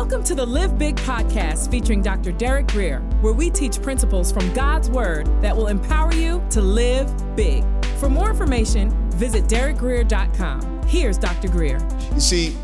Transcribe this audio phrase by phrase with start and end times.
[0.00, 2.32] Welcome to the Live Big podcast featuring Dr.
[2.32, 7.06] Derek Grier, where we teach principles from God's Word that will empower you to live
[7.36, 7.62] big.
[7.98, 10.84] For more information, visit derekgrier.com.
[10.86, 11.48] Here's Dr.
[11.48, 11.86] Grier.
[12.14, 12.56] You see,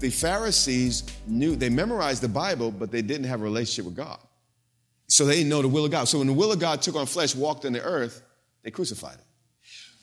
[0.00, 4.18] the Pharisees knew, they memorized the Bible, but they didn't have a relationship with God.
[5.06, 6.08] So they didn't know the will of God.
[6.08, 8.20] So when the will of God took on flesh, walked on the earth,
[8.64, 9.24] they crucified it.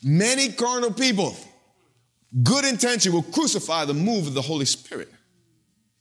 [0.02, 1.36] Many carnal people,
[2.42, 5.12] good intention, will crucify the move of the Holy Spirit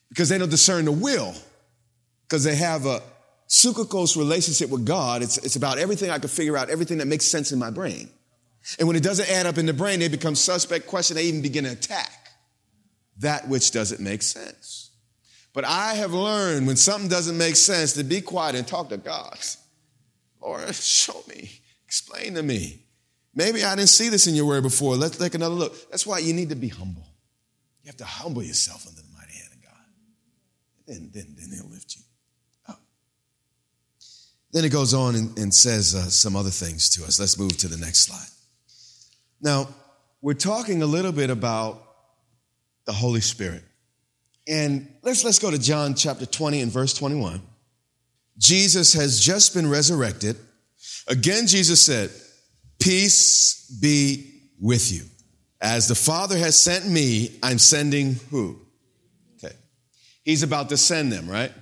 [0.09, 1.33] because they don't discern the will,
[2.27, 3.01] because they have a
[3.47, 5.21] sukkakos relationship with God.
[5.21, 8.09] It's, it's about everything I can figure out, everything that makes sense in my brain.
[8.79, 11.41] And when it doesn't add up in the brain, they become suspect, question, they even
[11.41, 12.11] begin to attack
[13.19, 14.91] that which doesn't make sense.
[15.53, 18.97] But I have learned when something doesn't make sense to be quiet and talk to
[18.97, 19.37] God.
[20.39, 21.49] Or show me,
[21.87, 22.83] explain to me.
[23.33, 24.95] Maybe I didn't see this in your word before.
[24.95, 25.89] Let's take another look.
[25.89, 27.07] That's why you need to be humble.
[27.83, 29.85] You have to humble yourself under the mighty hand of God.
[30.87, 32.01] Then, then, then he'll lift you
[32.69, 32.81] up.
[34.53, 37.19] Then it goes on and, and says uh, some other things to us.
[37.19, 38.29] Let's move to the next slide.
[39.41, 39.67] Now,
[40.21, 41.83] we're talking a little bit about
[42.85, 43.63] the Holy Spirit.
[44.47, 47.41] And let's, let's go to John chapter 20 and verse 21.
[48.37, 50.37] Jesus has just been resurrected.
[51.07, 52.09] Again, Jesus said,
[52.79, 55.03] Peace be with you.
[55.59, 58.59] As the Father has sent me, I'm sending who?
[60.27, 61.53] He's about to send them, right?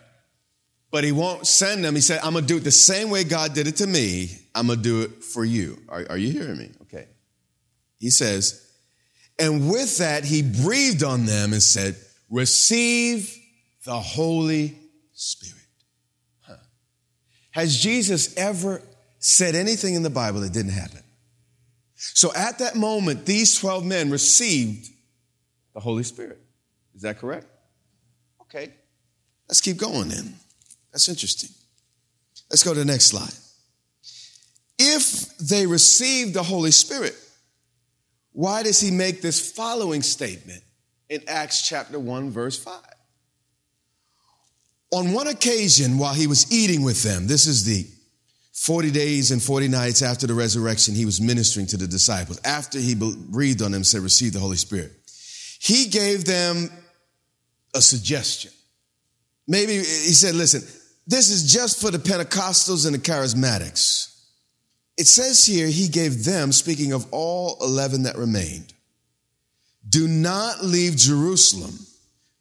[0.90, 1.94] But he won't send them.
[1.94, 4.32] He said, I'm going to do it the same way God did it to me.
[4.56, 5.78] I'm going to do it for you.
[5.88, 6.72] Are, are you hearing me?
[6.82, 7.06] Okay.
[8.00, 8.68] He says,
[9.38, 11.96] and with that, he breathed on them and said,
[12.32, 13.38] Receive
[13.86, 14.76] the Holy
[15.14, 15.62] Spirit.
[16.42, 16.56] Huh.
[17.52, 18.82] Has Jesus ever
[19.20, 21.04] said anything in the Bible that didn't happen?
[21.94, 24.90] So at that moment, these 12 men received
[25.76, 26.40] the Holy Spirit.
[26.96, 27.46] Is that correct?
[28.50, 28.72] Okay.
[29.48, 30.34] Let's keep going then.
[30.92, 31.50] That's interesting.
[32.50, 33.34] Let's go to the next slide.
[34.78, 37.16] If they received the Holy Spirit,
[38.32, 40.62] why does he make this following statement
[41.10, 42.80] in Acts chapter 1, verse 5?
[44.92, 47.88] On one occasion, while he was eating with them, this is the
[48.54, 52.40] 40 days and 40 nights after the resurrection, he was ministering to the disciples.
[52.46, 54.92] After he breathed on them, said, Receive the Holy Spirit.
[55.60, 56.70] He gave them
[57.76, 58.52] a suggestion.
[59.48, 60.62] Maybe he said, Listen,
[61.06, 64.12] this is just for the Pentecostals and the charismatics.
[64.98, 68.74] It says here, he gave them, speaking of all 11 that remained,
[69.88, 71.78] do not leave Jerusalem,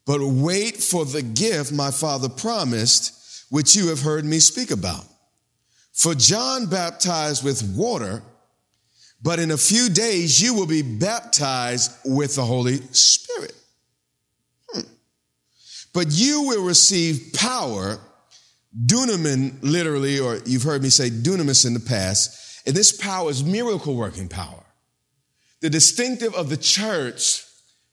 [0.07, 5.05] but wait for the gift my father promised, which you have heard me speak about.
[5.93, 8.23] For John baptized with water,
[9.21, 13.55] but in a few days you will be baptized with the Holy Spirit.
[15.95, 17.99] But you will receive power,
[18.85, 23.45] dunamin, literally, or you've heard me say dunamis in the past and this power is
[23.45, 24.63] miracle working power.
[25.61, 27.45] The distinctive of the church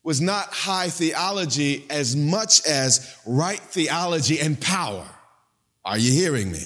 [0.03, 5.07] was not high theology as much as right theology and power.
[5.85, 6.63] Are you hearing me?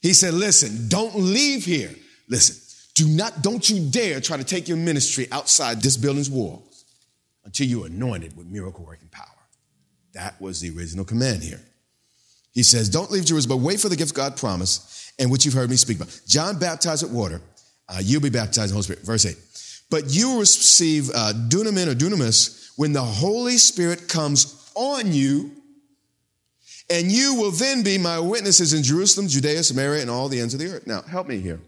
[0.00, 1.94] He said, listen, don't leave here.
[2.28, 2.56] Listen,
[2.94, 6.84] do not, don't you dare try to take your ministry outside this building's walls
[7.44, 9.26] until you're anointed with miracle working power.
[10.14, 11.60] That was the original command here.
[12.52, 15.54] He says, don't leave Jerusalem, but wait for the gift God promised and which you've
[15.54, 16.20] heard me speak about.
[16.26, 17.40] John baptized with water.
[17.88, 19.02] Uh, you'll be baptized in the Holy Spirit.
[19.02, 19.36] Verse 8.
[19.90, 25.50] But you will receive uh, dunamin or dunamis when the Holy Spirit comes on you,
[26.88, 30.54] and you will then be my witnesses in Jerusalem, Judea, Samaria, and all the ends
[30.54, 30.86] of the earth.
[30.86, 31.60] Now, help me here.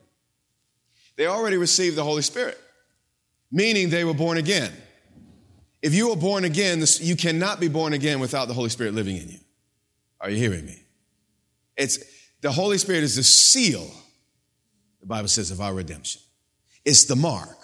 [1.16, 2.58] They already received the Holy Spirit,
[3.52, 4.72] meaning they were born again.
[5.84, 9.18] If you are born again, you cannot be born again without the Holy Spirit living
[9.18, 9.38] in you.
[10.18, 10.82] Are you hearing me?
[11.76, 11.98] It's
[12.40, 13.86] the Holy Spirit is the seal,
[15.00, 16.22] the Bible says, of our redemption.
[16.86, 17.58] It's the mark.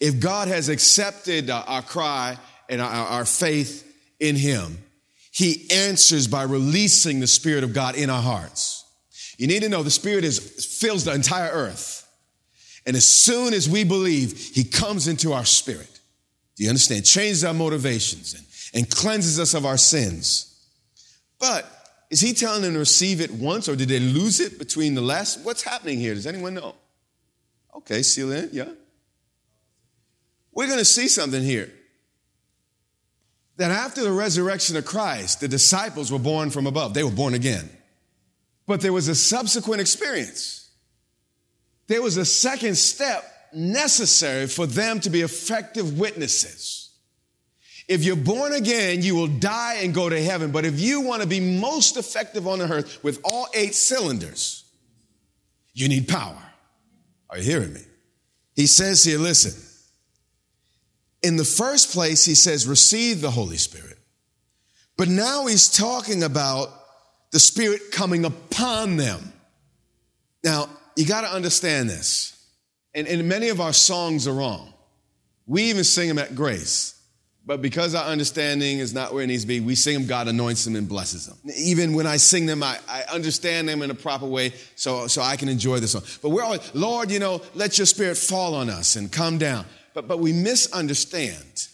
[0.00, 2.36] If God has accepted uh, our cry
[2.68, 3.88] and our faith
[4.18, 4.82] in Him,
[5.30, 8.84] He answers by releasing the Spirit of God in our hearts.
[9.38, 12.10] You need to know the Spirit is, fills the entire earth.
[12.86, 16.00] And as soon as we believe, He comes into our spirit.
[16.56, 17.04] Do you understand?
[17.04, 20.48] Changes our motivations and, and cleanses us of our sins.
[21.38, 21.66] But
[22.10, 25.00] is he telling them to receive it once or did they lose it between the
[25.00, 25.44] last?
[25.44, 26.14] What's happening here?
[26.14, 26.74] Does anyone know?
[27.74, 28.68] Okay, seal in, yeah.
[30.52, 31.72] We're going to see something here.
[33.56, 36.94] That after the resurrection of Christ, the disciples were born from above.
[36.94, 37.68] They were born again.
[38.66, 40.70] But there was a subsequent experience.
[41.86, 46.90] There was a second step necessary for them to be effective witnesses.
[47.88, 50.52] If you're born again, you will die and go to heaven.
[50.52, 54.64] But if you want to be most effective on the earth with all eight cylinders,
[55.74, 56.38] you need power.
[57.28, 57.82] Are you hearing me?
[58.54, 59.60] He says here, listen,
[61.22, 63.98] in the first place, he says, receive the Holy Spirit.
[64.96, 66.68] But now he's talking about
[67.30, 69.32] the Spirit coming upon them.
[70.44, 72.31] Now, you got to understand this.
[72.94, 74.72] And, and many of our songs are wrong.
[75.46, 76.98] We even sing them at grace.
[77.44, 80.28] But because our understanding is not where it needs to be, we sing them, God
[80.28, 81.36] anoints them and blesses them.
[81.56, 85.22] Even when I sing them, I, I understand them in a proper way so, so
[85.22, 86.02] I can enjoy the song.
[86.22, 89.66] But we're always, Lord, you know, let your spirit fall on us and come down.
[89.92, 91.68] But, but we misunderstand.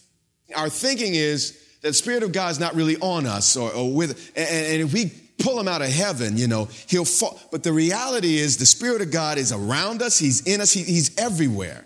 [0.55, 1.51] Our thinking is
[1.81, 4.81] that the Spirit of God is not really on us or, or with, and, and
[4.81, 7.39] if we pull him out of heaven, you know, he'll fall.
[7.51, 10.83] But the reality is the Spirit of God is around us, he's in us, he,
[10.83, 11.85] he's everywhere.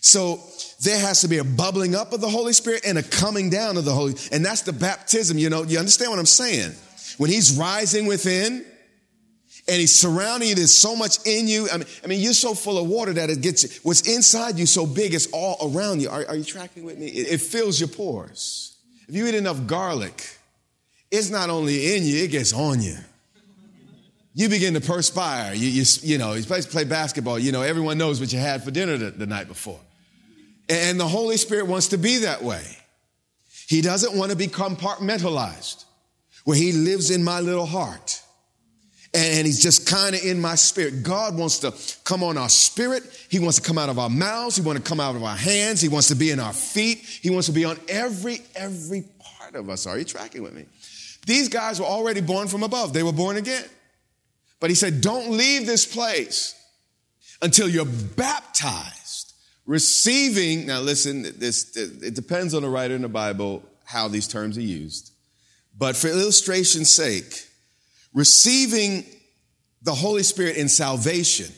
[0.00, 0.40] So
[0.82, 3.76] there has to be a bubbling up of the Holy Spirit and a coming down
[3.76, 6.72] of the Holy, and that's the baptism, you know, you understand what I'm saying?
[7.18, 8.64] When he's rising within,
[9.68, 10.54] and he's surrounding you.
[10.54, 11.68] There's so much in you.
[11.70, 13.68] I mean, I mean, you're so full of water that it gets you.
[13.82, 16.08] What's inside you so big, it's all around you.
[16.08, 17.06] Are, are you tracking with me?
[17.08, 18.76] It, it, fills your pores.
[19.08, 20.37] If you eat enough garlic,
[21.10, 22.96] it's not only in you, it gets on you.
[24.34, 25.54] You begin to perspire.
[25.54, 28.70] You, you, you know, you play, basketball, you know, everyone knows what you had for
[28.70, 29.80] dinner the, the night before.
[30.68, 32.64] And the Holy Spirit wants to be that way.
[33.66, 35.84] He doesn't want to be compartmentalized,
[36.44, 38.22] where He lives in my little heart
[39.14, 41.02] and he's just kind of in my spirit.
[41.02, 41.74] God wants to
[42.04, 43.02] come on our spirit.
[43.30, 44.56] He wants to come out of our mouths.
[44.56, 45.80] He wants to come out of our hands.
[45.80, 46.98] He wants to be in our feet.
[46.98, 49.86] He wants to be on every, every part of us.
[49.86, 50.66] Are you tracking with me?
[51.26, 52.92] These guys were already born from above.
[52.92, 53.64] They were born again.
[54.60, 56.54] But he said, don't leave this place
[57.42, 59.34] until you're baptized,
[59.66, 60.66] receiving.
[60.66, 64.62] Now listen, this, it depends on the writer in the Bible how these terms are
[64.62, 65.12] used.
[65.76, 67.48] But for illustration's sake,
[68.14, 69.04] Receiving
[69.82, 71.52] the Holy Spirit in salvation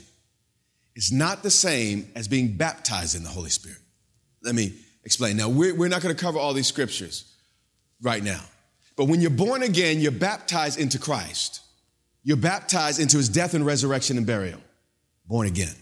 [0.97, 3.79] is not the same as being baptized in the Holy Spirit.
[4.43, 4.75] Let me
[5.05, 5.37] explain.
[5.37, 7.33] Now, we're, we're not going to cover all these scriptures
[8.03, 8.43] right now.
[9.01, 11.63] But when you're born again, you're baptized into Christ.
[12.23, 14.61] You're baptized into his death and resurrection and burial.
[15.27, 15.75] Born again.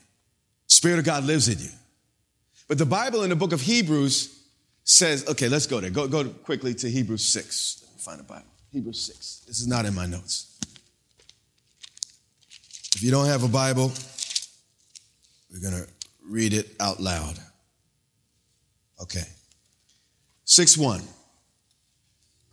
[0.68, 1.70] Spirit of God lives in you.
[2.68, 4.40] But the Bible in the book of Hebrews
[4.84, 5.90] says, okay, let's go there.
[5.90, 7.82] Go, go quickly to Hebrews 6.
[7.82, 8.52] Let me find the Bible.
[8.70, 9.46] Hebrews 6.
[9.48, 10.56] This is not in my notes.
[12.94, 13.90] If you don't have a Bible,
[15.52, 15.88] we're going to
[16.24, 17.36] read it out loud.
[19.02, 19.24] Okay.
[20.44, 21.02] 6 1.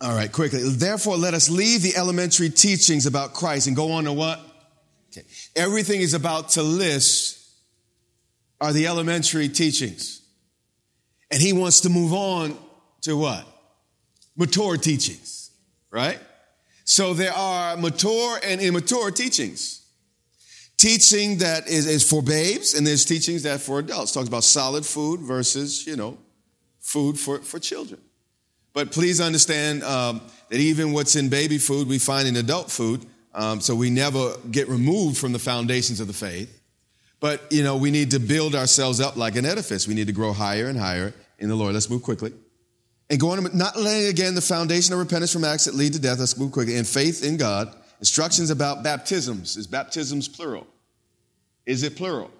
[0.00, 0.60] All right, quickly.
[0.62, 4.40] Therefore, let us leave the elementary teachings about Christ and go on to what?
[5.10, 5.26] Okay.
[5.54, 7.42] Everything is about to list
[8.60, 10.22] are the elementary teachings.
[11.30, 12.56] And he wants to move on
[13.02, 13.46] to what?
[14.36, 15.50] Mature teachings,
[15.90, 16.20] right?
[16.84, 19.86] So there are mature and immature teachings
[20.78, 24.12] teaching that is, is for babes, and there's teachings that for adults.
[24.12, 26.18] Talks about solid food versus, you know,
[26.80, 28.00] food for, for children.
[28.76, 30.20] But please understand um,
[30.50, 33.06] that even what's in baby food, we find in adult food.
[33.34, 36.60] Um, so we never get removed from the foundations of the faith.
[37.18, 39.88] But, you know, we need to build ourselves up like an edifice.
[39.88, 41.72] We need to grow higher and higher in the Lord.
[41.72, 42.34] Let's move quickly.
[43.08, 45.98] And going on, not laying again the foundation of repentance from acts that lead to
[45.98, 46.18] death.
[46.18, 46.76] Let's move quickly.
[46.76, 49.56] And faith in God Instructions about baptisms.
[49.56, 50.66] Is baptisms plural?
[51.64, 52.30] Is it plural?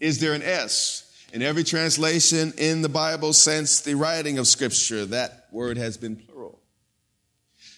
[0.00, 1.02] Is there an S?
[1.32, 6.16] In every translation in the Bible since the writing of Scripture, that word has been
[6.16, 6.60] plural.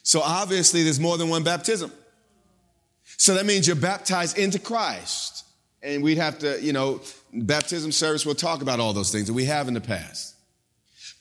[0.03, 1.93] So obviously, there's more than one baptism.
[3.17, 5.45] So that means you're baptized into Christ.
[5.81, 7.01] And we'd have to, you know,
[7.33, 10.35] baptism service, we'll talk about all those things that we have in the past.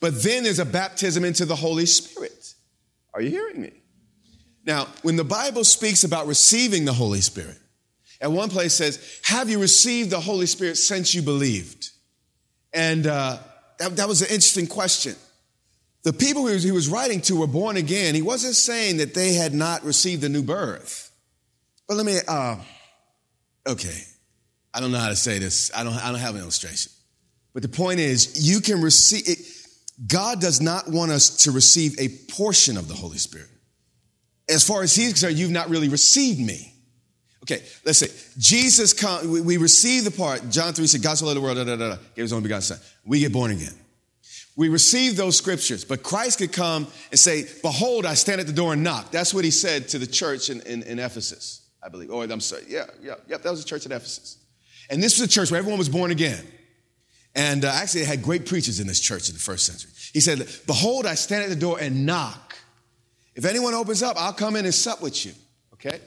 [0.00, 2.54] But then there's a baptism into the Holy Spirit.
[3.14, 3.72] Are you hearing me?
[4.64, 7.58] Now, when the Bible speaks about receiving the Holy Spirit,
[8.20, 11.90] at one place says, Have you received the Holy Spirit since you believed?
[12.72, 13.38] And uh,
[13.78, 15.14] that, that, was an interesting question.
[16.04, 18.14] The people he was, he was writing to were born again.
[18.14, 21.10] He wasn't saying that they had not received the new birth.
[21.86, 22.56] But let me, uh,
[23.66, 24.02] okay,
[24.72, 25.70] I don't know how to say this.
[25.74, 26.92] I don't, I don't have an illustration.
[27.52, 29.38] But the point is, you can receive, it,
[30.06, 33.48] God does not want us to receive a portion of the Holy Spirit
[34.48, 36.72] as far as he's concerned, you've not really received me.
[37.44, 41.26] Okay, let's say Jesus come, we, we receive the part, John 3 said, God so
[41.26, 42.78] loved the world, da, da, da, da, gave his only begotten son.
[43.04, 43.74] We get born again.
[44.58, 48.52] We receive those scriptures, but Christ could come and say, Behold, I stand at the
[48.52, 49.12] door and knock.
[49.12, 52.10] That's what he said to the church in, in, in Ephesus, I believe.
[52.10, 54.36] Or I'm sorry, yeah, yeah, yeah, that was the church at Ephesus.
[54.90, 56.44] And this was a church where everyone was born again.
[57.36, 59.92] And uh, actually, they had great preachers in this church in the first century.
[60.12, 62.56] He said, Behold, I stand at the door and knock.
[63.36, 65.34] If anyone opens up, I'll come in and sup with you.
[65.74, 66.00] Okay?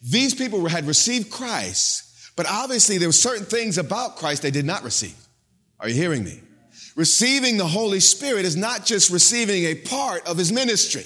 [0.00, 4.66] These people had received Christ, but obviously there were certain things about Christ they did
[4.66, 5.16] not receive.
[5.80, 6.42] Are you hearing me?
[6.98, 11.04] Receiving the Holy Spirit is not just receiving a part of his ministry.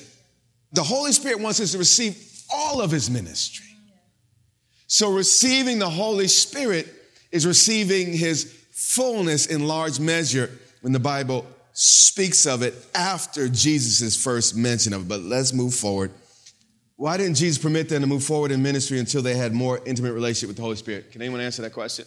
[0.73, 2.17] The Holy Spirit wants us to receive
[2.51, 3.67] all of his ministry.
[4.87, 6.89] So receiving the Holy Spirit
[7.31, 11.45] is receiving his fullness in large measure when the Bible
[11.75, 15.09] speaks of it after Jesus' first mention of it.
[15.09, 16.11] But let's move forward.
[16.97, 20.15] Why didn't Jesus permit them to move forward in ministry until they had more intimate
[20.15, 21.13] relationship with the Holy Spirit?
[21.13, 22.07] Can anyone answer that question?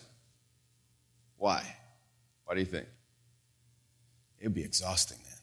[1.37, 1.61] Why?
[2.45, 2.87] Why do you think?
[4.45, 5.33] It'd be exhausting, man.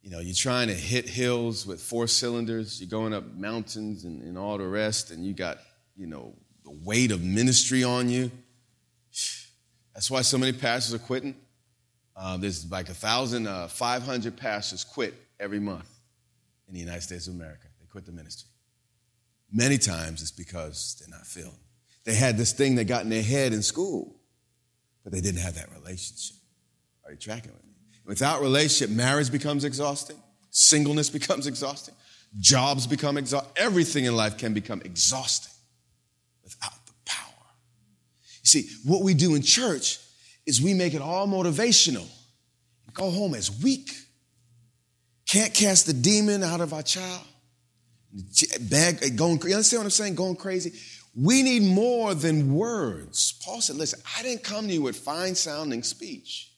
[0.00, 4.22] You know, you're trying to hit hills with four cylinders, you're going up mountains and,
[4.22, 5.58] and all the rest, and you got,
[5.94, 6.34] you know,
[6.64, 8.30] the weight of ministry on you.
[9.94, 11.36] That's why so many pastors are quitting.
[12.16, 15.90] Uh, there's like 1,500 uh, pastors quit every month
[16.66, 17.66] in the United States of America.
[17.78, 18.48] They quit the ministry.
[19.52, 21.58] Many times it's because they're not filled.
[22.04, 24.16] They had this thing that got in their head in school,
[25.04, 26.38] but they didn't have that relationship.
[27.04, 27.67] Are you tracking with me?
[28.08, 30.16] Without relationship, marriage becomes exhausting,
[30.50, 31.94] singleness becomes exhausting,
[32.40, 35.52] jobs become exhausting, everything in life can become exhausting
[36.42, 37.46] without the power.
[38.42, 39.98] You see, what we do in church
[40.46, 42.08] is we make it all motivational.
[42.94, 43.92] Go home as weak.
[45.28, 47.22] Can't cast the demon out of our child.
[48.62, 50.14] Bag, going, you understand what I'm saying?
[50.14, 50.72] Going crazy.
[51.14, 53.38] We need more than words.
[53.44, 56.50] Paul said, listen, I didn't come to you with fine sounding speech,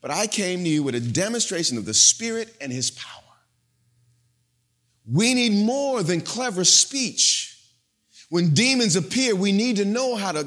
[0.00, 3.22] but I came to you with a demonstration of the Spirit and His power.
[5.10, 7.58] We need more than clever speech.
[8.28, 10.46] When demons appear, we need to know how to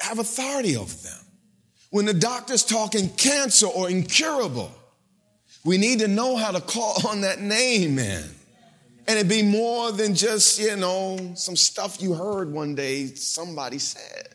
[0.00, 1.18] have authority over them.
[1.90, 4.72] When the doctor's talking cancer or incurable,
[5.64, 8.24] we need to know how to call on that name, man.
[9.06, 13.78] And it be more than just, you know, some stuff you heard one day somebody
[13.78, 14.28] said.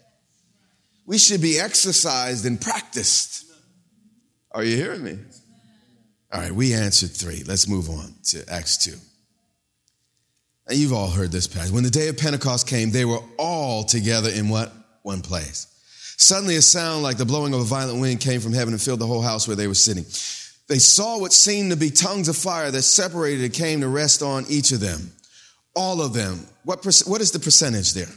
[1.05, 3.45] We should be exercised and practiced.
[4.55, 5.19] Are you hearing me?
[6.33, 7.43] All right, we answered three.
[7.45, 8.91] Let's move on to Acts 2.
[10.67, 11.71] Now, you've all heard this passage.
[11.71, 14.71] When the day of Pentecost came, they were all together in what?
[15.05, 15.67] one place.
[16.17, 18.99] Suddenly, a sound like the blowing of a violent wind came from heaven and filled
[18.99, 20.03] the whole house where they were sitting.
[20.67, 24.23] They saw what seemed to be tongues of fire that separated and came to rest
[24.23, 25.11] on each of them.
[25.75, 26.47] All of them.
[26.63, 28.09] What, what is the percentage there?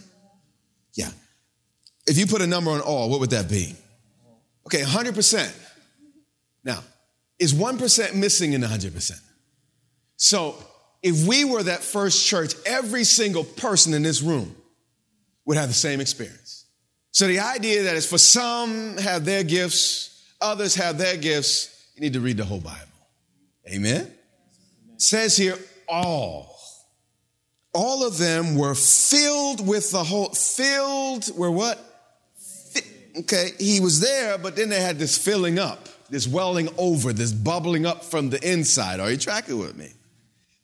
[0.95, 1.11] Yeah.
[2.07, 3.75] If you put a number on all, what would that be?
[4.67, 5.68] Okay, 100%.
[6.65, 6.83] Now,
[7.39, 9.21] is 1% missing in 100%?
[10.17, 10.57] So,
[11.03, 14.55] if we were that first church, every single person in this room
[15.45, 16.67] would have the same experience.
[17.13, 22.03] So the idea that is for some have their gifts, others have their gifts, you
[22.03, 22.79] need to read the whole Bible.
[23.69, 24.13] Amen?
[24.99, 25.57] Says here,
[25.89, 26.57] all.
[27.73, 31.79] All of them were filled with the whole, filled were what?
[33.21, 37.33] Okay, he was there, but then they had this filling up, this welling over, this
[37.33, 39.01] bubbling up from the inside.
[39.01, 39.93] Are you tracking with me?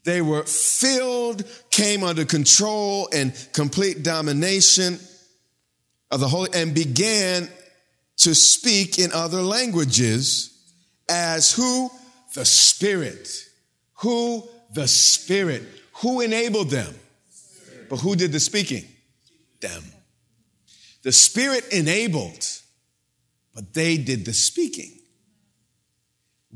[0.04, 4.98] They were filled, came under control and complete domination
[6.10, 7.48] of the Holy and began
[8.18, 10.50] to speak in other languages
[11.08, 11.90] as who?
[12.34, 13.28] The Spirit.
[14.00, 14.48] Who?
[14.72, 15.62] The Spirit.
[16.02, 16.94] Who enabled them?
[17.88, 18.84] But who did the speaking?
[19.60, 19.82] Them.
[21.02, 22.46] The Spirit enabled,
[23.54, 24.98] but they did the speaking.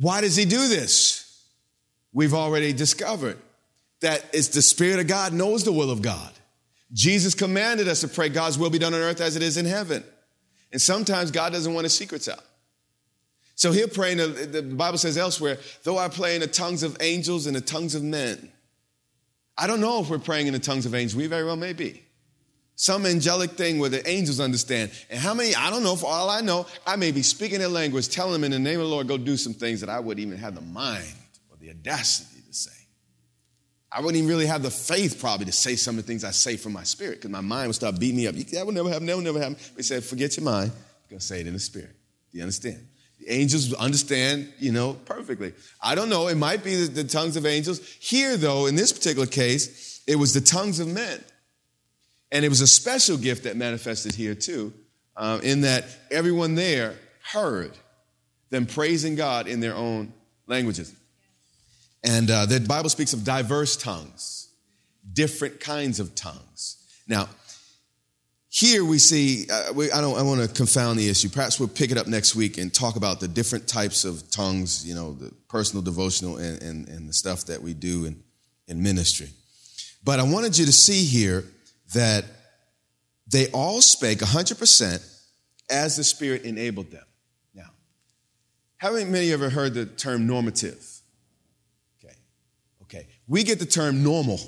[0.00, 1.25] Why does He do this?
[2.12, 3.38] We've already discovered
[4.00, 6.33] that it's the Spirit of God knows the will of God.
[6.93, 9.67] Jesus commanded us to pray, God's will be done on earth as it is in
[9.67, 10.02] heaven.
[10.73, 12.43] And sometimes God doesn't want his secrets out.
[13.55, 16.83] So he'll pray, in the, the Bible says elsewhere, though I pray in the tongues
[16.83, 18.52] of angels and the tongues of men.
[19.57, 21.17] I don't know if we're praying in the tongues of angels.
[21.17, 22.05] We very well may be.
[22.80, 24.92] Some angelic thing where the angels understand.
[25.11, 27.66] And how many, I don't know, for all I know, I may be speaking their
[27.66, 29.99] language, telling them in the name of the Lord, go do some things that I
[29.99, 31.12] wouldn't even have the mind
[31.50, 32.70] or the audacity to say.
[33.90, 36.30] I wouldn't even really have the faith probably to say some of the things I
[36.30, 38.37] say from my spirit because my mind would start beating me up.
[38.37, 39.56] That would never happen, that never happen.
[39.76, 41.97] He said, forget your mind, you're going to say it in the spirit.
[42.30, 42.87] Do you understand?
[43.18, 45.52] The angels understand, you know, perfectly.
[45.82, 47.80] I don't know, it might be the tongues of angels.
[47.99, 51.25] Here, though, in this particular case, it was the tongues of men.
[52.30, 54.73] And it was a special gift that manifested here, too,
[55.16, 56.94] um, in that everyone there
[57.32, 57.73] heard
[58.50, 60.12] them praising God in their own
[60.47, 60.94] languages.
[62.04, 64.49] And uh, the Bible speaks of diverse tongues,
[65.12, 66.76] different kinds of tongues.
[67.06, 67.28] Now,
[68.50, 71.28] here we see, uh, we, I don't I want to confound the issue.
[71.28, 74.87] Perhaps we'll pick it up next week and talk about the different types of tongues,
[74.87, 78.23] you know, the personal, devotional, and, and, and the stuff that we do in,
[78.66, 79.28] in ministry.
[80.02, 81.44] But I wanted you to see here
[81.95, 82.25] that
[83.30, 85.18] they all spake 100%
[85.71, 87.04] as the Spirit enabled them.
[87.54, 87.71] Now,
[88.78, 90.85] how many ever heard the term normative?
[92.02, 92.14] Okay,
[92.83, 93.07] okay.
[93.26, 94.38] We get the term normal.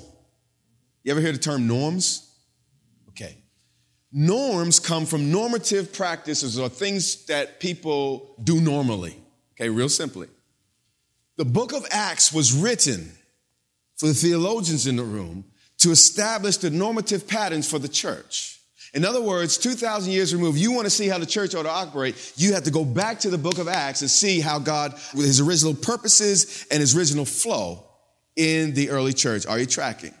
[1.03, 2.27] You ever hear the term norms?
[3.09, 3.37] Okay.
[4.11, 9.15] Norms come from normative practices or things that people do normally.
[9.53, 10.27] Okay, real simply.
[11.37, 13.11] The book of Acts was written
[13.95, 15.45] for the theologians in the room
[15.81, 18.59] to establish the normative patterns for the church.
[18.93, 21.69] In other words, 2,000 years removed, you want to see how the church ought to
[21.69, 24.93] operate, you have to go back to the book of Acts and see how God,
[25.15, 27.85] with his original purposes and his original flow
[28.35, 29.45] in the early church.
[29.45, 30.13] Are you tracking?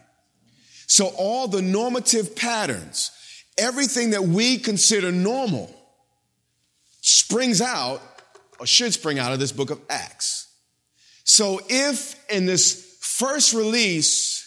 [0.87, 3.11] So all the normative patterns,
[3.57, 5.73] everything that we consider normal
[7.01, 8.01] springs out
[8.59, 10.47] or should spring out of this book of Acts.
[11.23, 14.40] So if in this first release,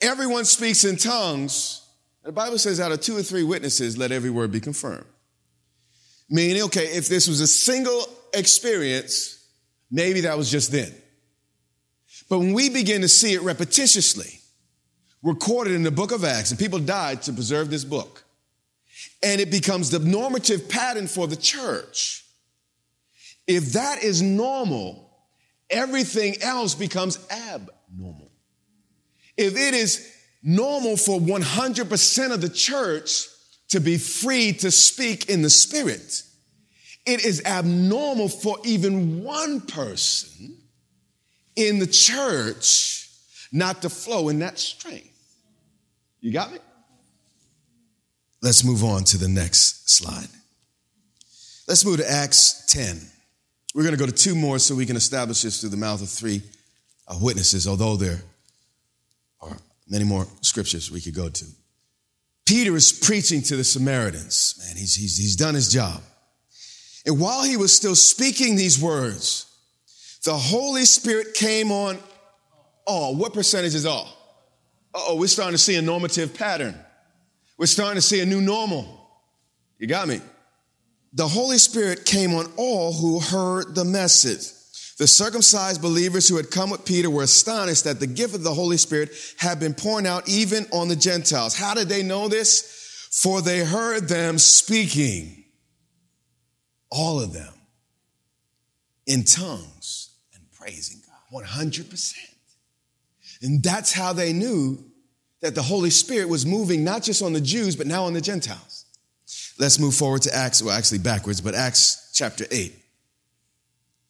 [0.00, 1.86] everyone speaks in tongues,
[2.24, 5.06] the Bible says, out of two or three witnesses, let every word be confirmed.
[6.28, 9.44] Meaning, okay, if this was a single experience,
[9.90, 10.92] maybe that was just then.
[12.28, 14.40] But when we begin to see it repetitiously,
[15.22, 18.24] recorded in the book of Acts, and people died to preserve this book,
[19.22, 22.24] and it becomes the normative pattern for the church,
[23.46, 25.10] if that is normal,
[25.68, 28.29] everything else becomes abnormal.
[29.40, 30.06] If it is
[30.42, 33.26] normal for 100% of the church
[33.70, 36.22] to be free to speak in the spirit.
[37.06, 40.56] It is abnormal for even one person
[41.56, 43.08] in the church
[43.52, 45.06] not to flow in that strength.
[46.20, 46.58] You got me?
[48.42, 50.28] Let's move on to the next slide.
[51.68, 53.00] Let's move to Acts 10.
[53.74, 56.02] We're going to go to two more so we can establish this through the mouth
[56.02, 56.42] of three
[57.20, 58.22] witnesses, although there are
[59.90, 61.44] many more scriptures we could go to.
[62.46, 64.54] Peter is preaching to the Samaritans.
[64.58, 66.00] Man, he's, he's, he's done his job.
[67.06, 69.46] And while he was still speaking these words,
[70.24, 71.98] the Holy Spirit came on
[72.86, 73.14] all.
[73.14, 74.16] What percentage is all?
[74.94, 76.74] oh, we're starting to see a normative pattern.
[77.56, 79.08] We're starting to see a new normal.
[79.78, 80.20] You got me?
[81.12, 84.52] The Holy Spirit came on all who heard the message.
[85.00, 88.52] The circumcised believers who had come with Peter were astonished that the gift of the
[88.52, 89.08] Holy Spirit
[89.38, 91.56] had been poured out even on the Gentiles.
[91.56, 93.08] How did they know this?
[93.10, 95.44] For they heard them speaking,
[96.90, 97.54] all of them,
[99.06, 101.00] in tongues and praising
[101.32, 101.46] God.
[101.46, 102.14] 100%.
[103.40, 104.84] And that's how they knew
[105.40, 108.20] that the Holy Spirit was moving not just on the Jews, but now on the
[108.20, 108.84] Gentiles.
[109.58, 112.79] Let's move forward to Acts, well, actually backwards, but Acts chapter 8.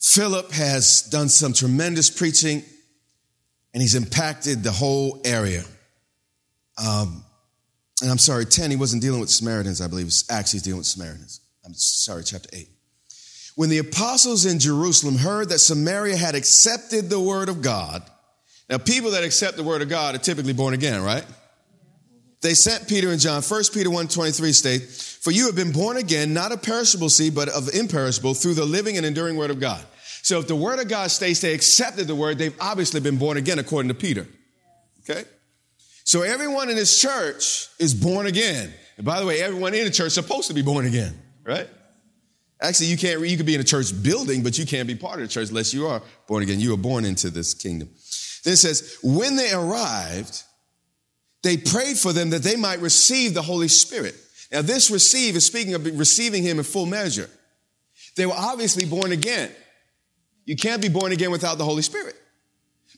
[0.01, 2.63] Philip has done some tremendous preaching
[3.73, 5.63] and he's impacted the whole area.
[6.83, 7.23] Um,
[8.03, 10.07] and I'm sorry, 10, he wasn't dealing with Samaritans, I believe.
[10.07, 11.41] It's actually he's dealing with Samaritans.
[11.65, 12.69] I'm sorry, chapter 8.
[13.57, 18.03] When the apostles in Jerusalem heard that Samaria had accepted the word of God,
[18.71, 21.25] now people that accept the word of God are typically born again, right?
[22.43, 23.43] They sent Peter and John.
[23.43, 27.35] 1 Peter 1 23 state, For you have been born again, not of perishable seed,
[27.35, 29.85] but of imperishable, through the living and enduring word of God.
[30.23, 33.37] So if the word of God states they accepted the word, they've obviously been born
[33.37, 34.27] again according to Peter.
[35.01, 35.25] Okay?
[36.05, 38.73] So everyone in this church is born again.
[38.97, 41.69] And by the way, everyone in the church is supposed to be born again, right?
[42.61, 45.15] Actually, you can't, you could be in a church building, but you can't be part
[45.15, 46.61] of the church unless you are born again.
[46.61, 47.89] You were born into this kingdom.
[48.45, 50.43] Then it says, when they arrived,
[51.43, 54.15] they prayed for them that they might receive the Holy Spirit.
[54.53, 57.31] Now, this receive is speaking of receiving Him in full measure.
[58.17, 59.51] They were obviously born again.
[60.45, 62.17] You can't be born again without the Holy Spirit.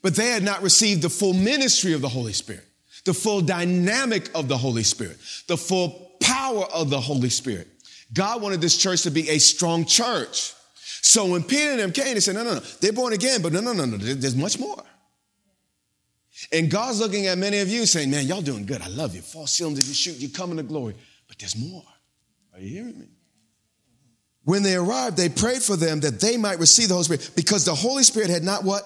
[0.03, 2.65] But they had not received the full ministry of the Holy Spirit,
[3.05, 7.69] the full dynamic of the Holy Spirit, the full power of the Holy Spirit.
[8.13, 10.55] God wanted this church to be a strong church.
[11.03, 13.53] So when Peter and them came, they said, no, no, no, they're born again, but
[13.53, 14.83] no, no, no, no, there's much more.
[16.51, 18.83] And God's looking at many of you saying, man, y'all doing good.
[18.83, 19.23] I love you.
[19.23, 20.95] False cylinders, you shoot, you come into glory.
[21.29, 21.85] But there's more.
[22.53, 23.07] Are you hearing me?
[24.45, 27.65] When they arrived, they prayed for them that they might receive the Holy Spirit because
[27.65, 28.83] the Holy Spirit had not what?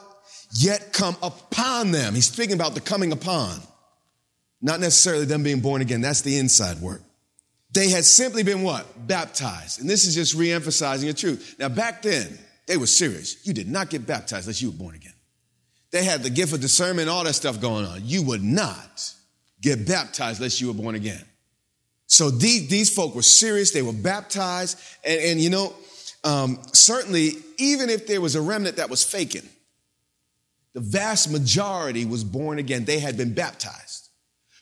[0.53, 2.15] Yet come upon them.
[2.15, 3.59] He's speaking about the coming upon,
[4.61, 6.03] not necessarily them being born again.
[6.03, 7.03] That's the inside work.
[7.73, 8.87] They had simply been what?
[9.07, 9.81] Baptized.
[9.81, 11.57] And this is just re-emphasizing the truth.
[11.59, 13.45] Now, back then, they were serious.
[13.47, 15.13] You did not get baptized unless you were born again.
[15.91, 18.01] They had the gift of discernment, all that stuff going on.
[18.05, 19.13] You would not
[19.61, 21.25] get baptized unless you were born again.
[22.07, 23.73] So these, these folk were serious.
[23.73, 24.79] They were baptized.
[25.05, 25.75] And, and you know,
[26.25, 29.49] um, certainly, even if there was a remnant that was faking,
[30.73, 32.85] the vast majority was born again.
[32.85, 34.09] They had been baptized.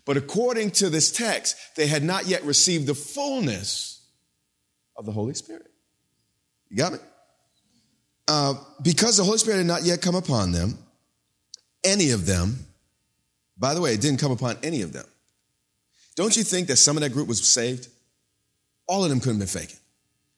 [0.05, 4.07] But according to this text, they had not yet received the fullness
[4.97, 5.71] of the Holy Spirit.
[6.69, 6.99] You got me?
[8.29, 10.79] Uh, because the Holy Spirit had not yet come upon them,
[11.85, 12.67] any of them,
[13.59, 15.07] by the way, it didn't come upon any of them.
[16.17, 17.89] Don't you think that some of that group was saved?
[18.87, 19.79] All of them couldn't have been faking.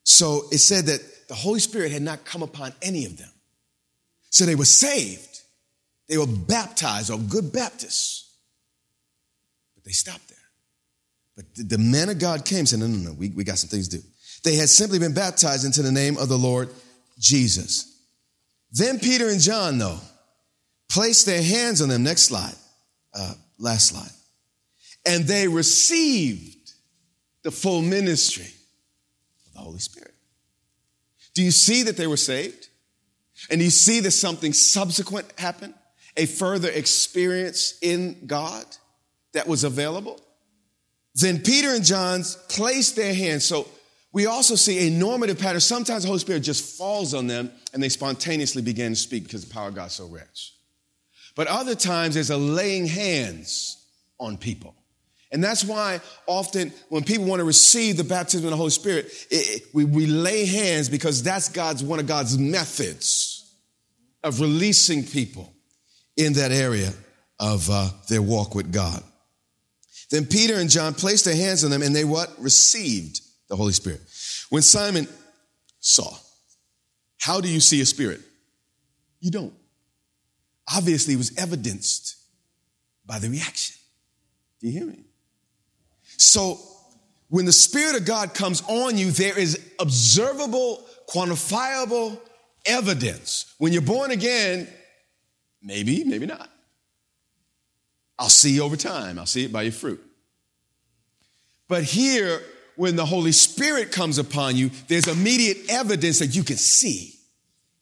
[0.04, 3.30] So it said that the Holy Spirit had not come upon any of them.
[4.30, 5.36] So they were saved
[6.08, 8.34] they were baptized or good Baptists.
[9.74, 10.36] But they stopped there.
[11.36, 13.68] But the, man of God came and said, No, no, no, we, we got some
[13.68, 14.02] things to do.
[14.44, 16.70] They had simply been baptized into the name of the Lord
[17.18, 18.00] Jesus.
[18.70, 19.98] Then Peter and John, though,
[20.88, 22.02] placed their hands on them.
[22.02, 22.54] Next slide,
[23.14, 24.10] uh, last slide.
[25.04, 26.72] And they received
[27.42, 28.50] the full ministry
[29.46, 30.14] of the Holy Spirit.
[31.34, 32.68] Do you see that they were saved?
[33.50, 35.74] And do you see that something subsequent happened?
[36.16, 38.64] a further experience in God
[39.32, 40.20] that was available.
[41.14, 43.44] Then Peter and John placed their hands.
[43.44, 43.68] So
[44.12, 45.60] we also see a normative pattern.
[45.60, 49.46] Sometimes the Holy Spirit just falls on them and they spontaneously begin to speak because
[49.46, 50.54] the power of God's so rich.
[51.36, 53.86] But other times there's a laying hands
[54.18, 54.74] on people.
[55.30, 59.06] And that's why often when people want to receive the baptism of the Holy Spirit,
[59.30, 63.54] it, it, we, we lay hands because that's God's one of God's methods
[64.24, 65.52] of releasing people
[66.16, 66.92] in that area
[67.38, 69.02] of uh, their walk with God.
[70.10, 72.32] Then Peter and John placed their hands on them and they what?
[72.38, 74.00] Received the Holy Spirit.
[74.48, 75.06] When Simon
[75.80, 76.16] saw,
[77.18, 78.20] how do you see a spirit?
[79.20, 79.52] You don't.
[80.74, 82.16] Obviously, it was evidenced
[83.04, 83.76] by the reaction.
[84.60, 85.04] Do you hear me?
[86.16, 86.58] So,
[87.28, 92.18] when the Spirit of God comes on you, there is observable, quantifiable
[92.64, 93.54] evidence.
[93.58, 94.68] When you're born again,
[95.66, 96.48] Maybe, maybe not.
[98.18, 99.18] I'll see you over time.
[99.18, 100.00] I'll see it by your fruit.
[101.68, 102.40] But here,
[102.76, 107.14] when the Holy Spirit comes upon you, there's immediate evidence that you can see.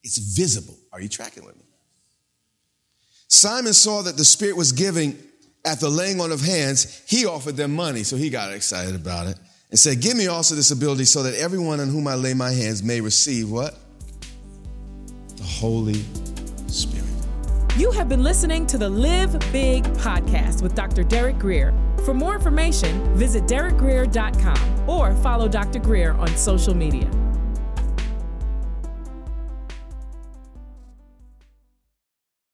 [0.02, 0.76] It's visible.
[0.92, 1.64] Are you tracking with me?
[3.34, 5.18] Simon saw that the Spirit was giving
[5.64, 7.02] at the laying on of hands.
[7.06, 9.36] He offered them money, so he got excited about it
[9.70, 12.50] and said, Give me also this ability so that everyone on whom I lay my
[12.50, 13.76] hands may receive what?
[15.36, 16.04] The Holy
[16.68, 17.04] Spirit.
[17.76, 21.02] You have been listening to the Live Big podcast with Dr.
[21.02, 21.74] Derek Grier.
[22.04, 25.80] For more information, visit derekgrier.com or follow Dr.
[25.80, 27.10] Grier on social media.